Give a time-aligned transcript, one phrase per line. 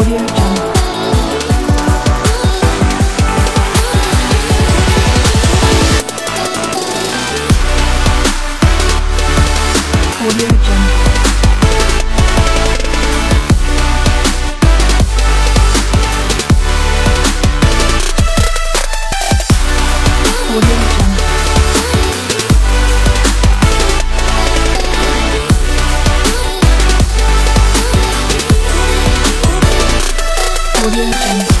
[0.00, 0.40] Audio
[30.82, 31.59] 我愿意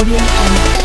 [0.00, 0.79] Audio